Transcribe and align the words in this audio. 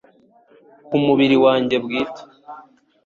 ku 0.87 0.95
mubiri 1.05 1.37
wanjye 1.45 1.75
bwite 1.85 2.21